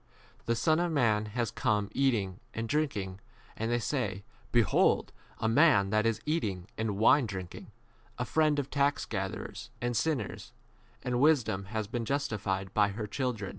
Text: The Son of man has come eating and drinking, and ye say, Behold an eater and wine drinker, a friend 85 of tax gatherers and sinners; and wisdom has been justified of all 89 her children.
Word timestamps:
The 0.47 0.55
Son 0.55 0.79
of 0.79 0.91
man 0.91 1.25
has 1.37 1.51
come 1.51 1.87
eating 1.91 2.39
and 2.55 2.67
drinking, 2.67 3.19
and 3.55 3.71
ye 3.71 3.77
say, 3.77 4.23
Behold 4.51 5.13
an 5.39 5.51
eater 6.25 6.65
and 6.75 6.97
wine 6.97 7.27
drinker, 7.27 7.67
a 8.17 8.25
friend 8.25 8.57
85 8.57 8.65
of 8.65 8.71
tax 8.71 9.05
gatherers 9.05 9.69
and 9.79 9.95
sinners; 9.95 10.53
and 11.03 11.19
wisdom 11.21 11.65
has 11.65 11.85
been 11.85 12.05
justified 12.05 12.69
of 12.69 12.77
all 12.79 12.85
89 12.85 12.93
her 12.97 13.05
children. 13.05 13.49